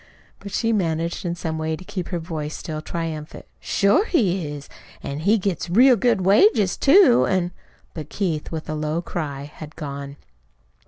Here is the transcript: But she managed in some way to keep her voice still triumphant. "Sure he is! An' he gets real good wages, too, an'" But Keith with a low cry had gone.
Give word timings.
But 0.39 0.51
she 0.51 0.73
managed 0.73 1.25
in 1.25 1.35
some 1.35 1.59
way 1.59 1.75
to 1.75 1.83
keep 1.85 2.07
her 2.07 2.17
voice 2.17 2.57
still 2.57 2.81
triumphant. 2.81 3.45
"Sure 3.59 4.03
he 4.05 4.47
is! 4.47 4.67
An' 5.03 5.19
he 5.19 5.37
gets 5.37 5.69
real 5.69 5.95
good 5.95 6.21
wages, 6.21 6.75
too, 6.75 7.27
an'" 7.27 7.51
But 7.93 8.09
Keith 8.09 8.51
with 8.51 8.67
a 8.67 8.73
low 8.73 9.03
cry 9.03 9.43
had 9.43 9.75
gone. 9.75 10.15